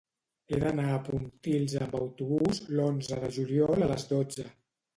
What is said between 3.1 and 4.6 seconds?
de juliol a les dotze.